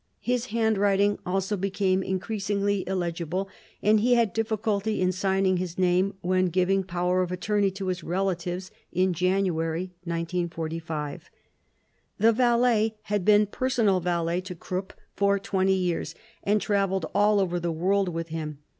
[0.21, 3.47] His handwriting also became increasingly illegible,
[3.83, 8.03] and he had difficulty in signing his name when giving power of attorney to his
[8.03, 11.29] relatives in January 1945.
[12.17, 17.59] The valet had been personal valet to Krupp for 20 years, and traveled all over
[17.59, 18.57] the world with him.